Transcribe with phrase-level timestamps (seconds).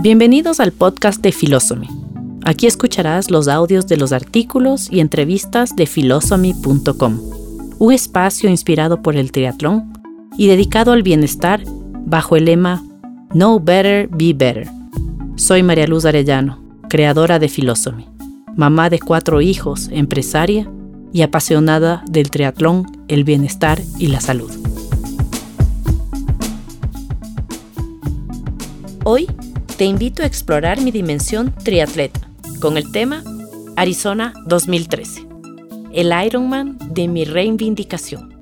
[0.00, 1.88] Bienvenidos al podcast de Philosophy.
[2.44, 7.20] Aquí escucharás los audios de los artículos y entrevistas de philosophy.com,
[7.80, 9.92] un espacio inspirado por el triatlón
[10.36, 11.64] y dedicado al bienestar
[12.06, 12.80] bajo el lema
[13.30, 14.68] Know Better, Be Better.
[15.34, 18.06] Soy María Luz Arellano, creadora de Philosophy,
[18.54, 20.70] mamá de cuatro hijos, empresaria
[21.12, 24.52] y apasionada del triatlón, el bienestar y la salud.
[29.02, 29.26] Hoy
[29.78, 32.28] te invito a explorar mi dimensión triatleta
[32.60, 33.22] con el tema
[33.76, 35.28] Arizona 2013,
[35.92, 38.34] el Ironman de mi reivindicación.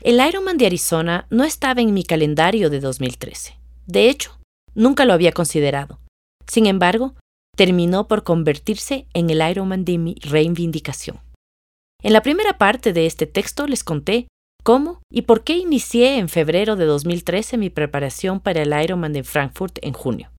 [0.00, 3.58] El Ironman de Arizona no estaba en mi calendario de 2013.
[3.86, 4.38] De hecho,
[4.72, 5.98] nunca lo había considerado.
[6.46, 7.16] Sin embargo,
[7.56, 11.18] terminó por convertirse en el Ironman de mi reivindicación.
[12.04, 14.28] En la primera parte de este texto les conté
[14.68, 19.24] ¿Cómo y por qué inicié en febrero de 2013 mi preparación para el Ironman de
[19.24, 20.30] Frankfurt en junio?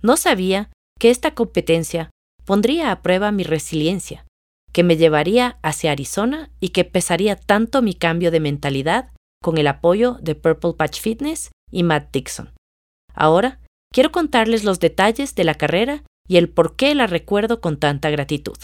[0.00, 2.08] No sabía que esta competencia
[2.46, 4.24] pondría a prueba mi resiliencia,
[4.72, 9.66] que me llevaría hacia Arizona y que pesaría tanto mi cambio de mentalidad con el
[9.66, 12.54] apoyo de Purple Patch Fitness y Matt Dixon.
[13.12, 13.60] Ahora
[13.92, 18.08] quiero contarles los detalles de la carrera y el por qué la recuerdo con tanta
[18.08, 18.56] gratitud.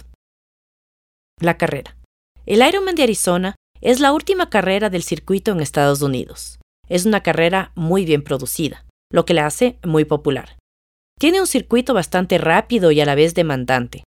[1.42, 1.94] La carrera.
[2.46, 3.54] El Ironman de Arizona
[3.84, 6.58] es la última carrera del circuito en Estados Unidos.
[6.88, 10.56] Es una carrera muy bien producida, lo que la hace muy popular.
[11.20, 14.02] Tiene un circuito bastante rápido y a la vez demandante,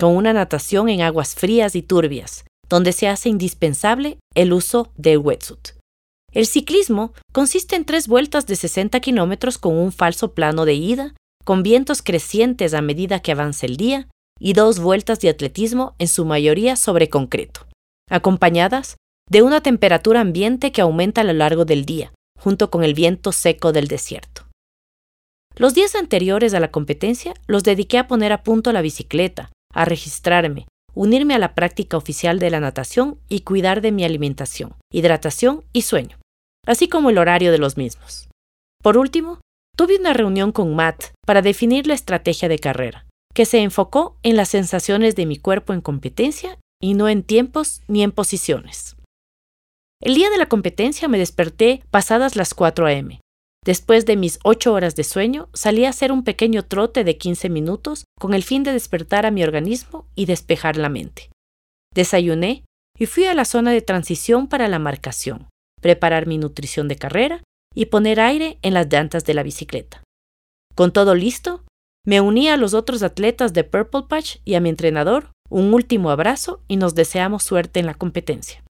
[0.00, 5.18] con una natación en aguas frías y turbias, donde se hace indispensable el uso del
[5.18, 5.70] wetsuit.
[6.32, 11.14] El ciclismo consiste en tres vueltas de 60 kilómetros con un falso plano de ida,
[11.44, 14.08] con vientos crecientes a medida que avanza el día,
[14.40, 17.66] y dos vueltas de atletismo en su mayoría sobre concreto,
[18.08, 18.96] acompañadas
[19.30, 23.30] de una temperatura ambiente que aumenta a lo largo del día, junto con el viento
[23.30, 24.46] seco del desierto.
[25.56, 29.84] Los días anteriores a la competencia los dediqué a poner a punto la bicicleta, a
[29.84, 35.62] registrarme, unirme a la práctica oficial de la natación y cuidar de mi alimentación, hidratación
[35.72, 36.18] y sueño,
[36.66, 38.28] así como el horario de los mismos.
[38.82, 39.40] Por último,
[39.76, 44.36] tuve una reunión con Matt para definir la estrategia de carrera, que se enfocó en
[44.36, 48.96] las sensaciones de mi cuerpo en competencia y no en tiempos ni en posiciones.
[50.02, 53.20] El día de la competencia me desperté pasadas las 4 a.m.
[53.66, 57.50] Después de mis 8 horas de sueño, salí a hacer un pequeño trote de 15
[57.50, 61.30] minutos con el fin de despertar a mi organismo y despejar la mente.
[61.94, 62.64] Desayuné
[62.98, 65.48] y fui a la zona de transición para la marcación,
[65.82, 67.42] preparar mi nutrición de carrera
[67.74, 70.02] y poner aire en las llantas de la bicicleta.
[70.74, 71.62] Con todo listo,
[72.06, 76.10] me uní a los otros atletas de Purple Patch y a mi entrenador, un último
[76.10, 78.64] abrazo y nos deseamos suerte en la competencia.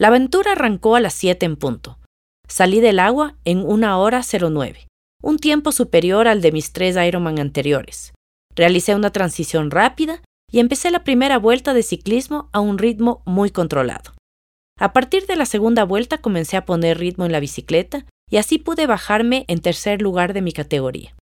[0.00, 1.98] La aventura arrancó a las 7 en punto.
[2.46, 4.86] Salí del agua en una hora 09,
[5.22, 8.12] un tiempo superior al de mis tres Ironman anteriores.
[8.54, 10.22] Realicé una transición rápida
[10.52, 14.14] y empecé la primera vuelta de ciclismo a un ritmo muy controlado.
[14.78, 18.58] A partir de la segunda vuelta comencé a poner ritmo en la bicicleta y así
[18.58, 21.16] pude bajarme en tercer lugar de mi categoría.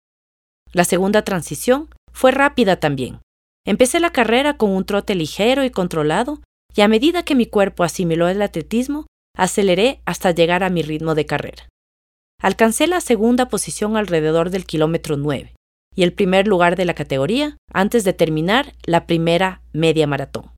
[0.72, 3.20] La segunda transición fue rápida también.
[3.64, 6.40] Empecé la carrera con un trote ligero y controlado
[6.76, 11.14] y a medida que mi cuerpo asimiló el atletismo, aceleré hasta llegar a mi ritmo
[11.14, 11.68] de carrera.
[12.40, 15.54] Alcancé la segunda posición alrededor del kilómetro 9
[15.94, 20.50] y el primer lugar de la categoría antes de terminar la primera media maratón.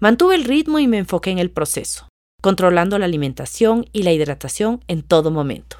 [0.00, 2.08] Mantuve el ritmo y me enfoqué en el proceso,
[2.40, 5.76] controlando la alimentación y la hidratación en todo momento.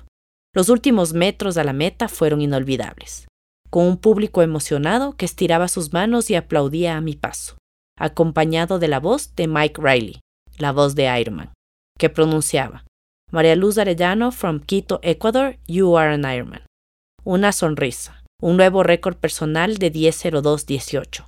[0.54, 3.26] Los últimos metros a la meta fueron inolvidables,
[3.70, 7.56] con un público emocionado que estiraba sus manos y aplaudía a mi paso
[7.98, 10.20] acompañado de la voz de Mike Riley,
[10.58, 11.52] la voz de Ironman,
[11.98, 12.84] que pronunciaba,
[13.30, 16.62] María Luz Arellano from Quito, Ecuador, you are an Ironman.
[17.24, 21.26] Una sonrisa, un nuevo récord personal de 10.02.18,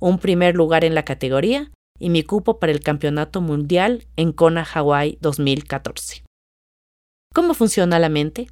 [0.00, 4.64] un primer lugar en la categoría y mi cupo para el Campeonato Mundial en Kona,
[4.64, 6.24] Hawaii 2014.
[7.32, 8.48] ¿Cómo funciona la mente?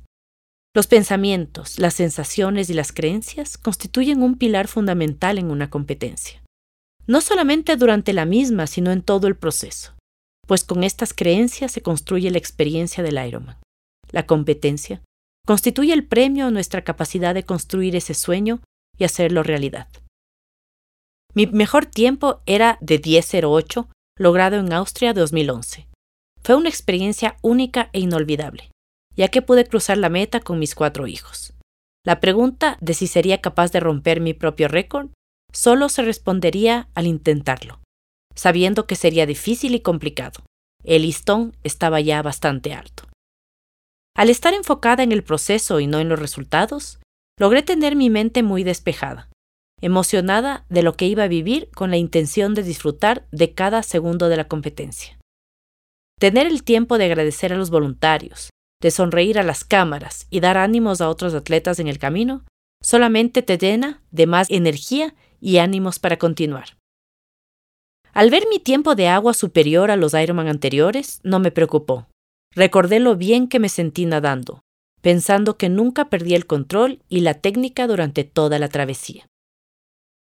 [0.75, 6.44] Los pensamientos, las sensaciones y las creencias constituyen un pilar fundamental en una competencia
[7.07, 9.95] no solamente durante la misma, sino en todo el proceso,
[10.47, 13.59] pues con estas creencias se construye la experiencia del Ironman.
[14.11, 15.03] La competencia
[15.47, 18.61] constituye el premio a nuestra capacidad de construir ese sueño
[18.97, 19.89] y hacerlo realidad.
[21.35, 25.89] Mi mejor tiempo era de 10.08, logrado en Austria 2011.
[26.43, 28.71] Fue una experiencia única e inolvidable,
[29.17, 31.53] ya que pude cruzar la meta con mis cuatro hijos.
[32.07, 35.09] La pregunta de si sería capaz de romper mi propio récord
[35.55, 37.81] solo se respondería al intentarlo,
[38.35, 40.45] sabiendo que sería difícil y complicado.
[40.83, 43.05] El listón estaba ya bastante alto.
[44.17, 46.99] Al estar enfocada en el proceso y no en los resultados,
[47.39, 49.29] logré tener mi mente muy despejada,
[49.81, 54.29] emocionada de lo que iba a vivir con la intención de disfrutar de cada segundo
[54.29, 55.19] de la competencia.
[56.21, 60.59] Tener el tiempo de agradecer a los voluntarios, de sonreír a las cámaras y dar
[60.59, 62.45] ánimos a otros atletas en el camino,
[62.83, 65.15] solamente te llena de más energía
[65.45, 66.79] y ánimos para continuar.
[68.15, 72.09] Al ver mi tiempo de agua superior a los Ironman anteriores, no me preocupó.
[72.55, 74.63] Recordé lo bien que me sentí nadando,
[75.03, 79.27] pensando que nunca perdí el control y la técnica durante toda la travesía.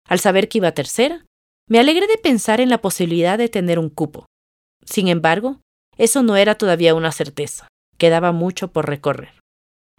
[0.08, 1.26] Al saber que iba tercera,
[1.68, 4.28] me alegré de pensar en la posibilidad de tener un cupo.
[4.86, 5.60] Sin embargo,
[5.98, 7.68] eso no era todavía una certeza,
[7.98, 9.40] quedaba mucho por recorrer.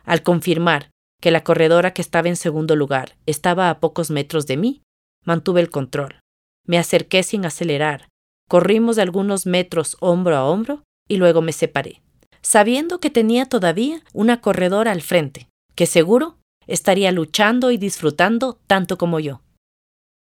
[0.04, 0.90] Al confirmar
[1.20, 4.82] que la corredora que estaba en segundo lugar estaba a pocos metros de mí,
[5.24, 6.20] mantuve el control.
[6.66, 8.08] Me acerqué sin acelerar,
[8.48, 12.02] corrimos algunos metros hombro a hombro y luego me separé
[12.42, 18.98] sabiendo que tenía todavía una corredora al frente, que seguro estaría luchando y disfrutando tanto
[18.98, 19.42] como yo.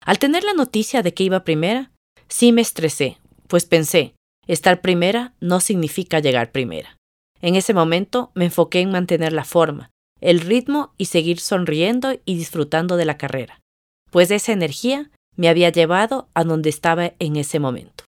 [0.05, 1.91] Al tener la noticia de que iba primera,
[2.29, 3.19] sí me estresé,
[3.49, 4.14] pues pensé,
[4.46, 6.96] estar primera no significa llegar primera.
[7.41, 12.37] En ese momento me enfoqué en mantener la forma, el ritmo y seguir sonriendo y
[12.37, 13.61] disfrutando de la carrera,
[14.15, 18.05] pues esa energía me había llevado a donde estaba en ese momento.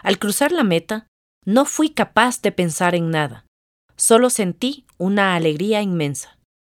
[0.00, 1.08] Al cruzar la meta,
[1.44, 3.44] no fui capaz de pensar en nada.
[3.96, 6.38] Solo sentí una alegría inmensa.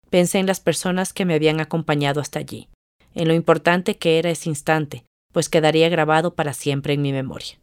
[0.10, 2.70] Pensé en las personas que me habían acompañado hasta allí,
[3.16, 5.04] en lo importante que era ese instante,
[5.34, 7.60] pues quedaría grabado para siempre en mi memoria.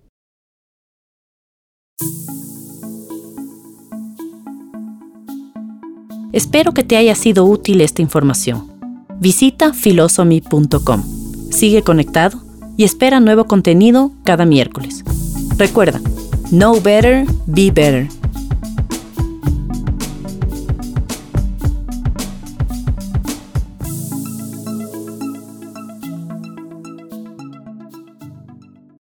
[6.35, 8.74] Espero que te haya sido útil esta información.
[9.21, 11.03] Visita filosomy.com.
[11.51, 12.41] Sigue conectado
[12.77, 15.05] y espera nuevo contenido cada miércoles.
[15.57, 16.01] Recuerda,
[16.51, 18.09] Know better, be better.